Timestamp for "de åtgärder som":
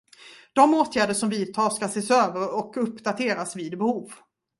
0.53-1.29